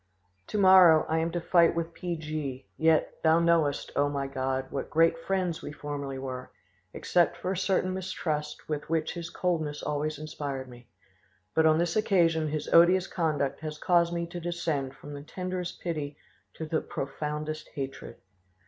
"To 0.47 0.57
morrow 0.57 1.05
I 1.07 1.19
am 1.19 1.29
to 1.33 1.39
fight 1.39 1.75
with 1.75 1.93
P. 1.93 2.15
G.; 2.15 2.65
yet 2.75 3.21
Thou 3.21 3.37
knowest, 3.39 3.91
O 3.95 4.09
my 4.09 4.25
God, 4.25 4.65
what 4.71 4.89
great 4.89 5.15
friends 5.19 5.61
we 5.61 5.71
formerly 5.71 6.17
were, 6.17 6.49
except 6.91 7.37
for 7.37 7.51
a 7.51 7.55
certain 7.55 7.93
mistrust 7.93 8.67
with 8.67 8.89
which 8.89 9.13
his 9.13 9.29
coldness 9.29 9.83
always 9.83 10.17
inspired 10.17 10.67
me; 10.67 10.87
but 11.53 11.67
on 11.67 11.77
this 11.77 11.95
occasion 11.95 12.47
his 12.47 12.67
odious 12.73 13.05
conduct 13.05 13.59
has 13.59 13.77
caused 13.77 14.11
me 14.11 14.25
to 14.25 14.39
descend 14.39 14.95
from 14.95 15.13
the 15.13 15.21
tenderest 15.21 15.79
pity 15.81 16.17
to 16.55 16.65
the 16.65 16.81
profoundest 16.81 17.69
hatred. 17.75 18.15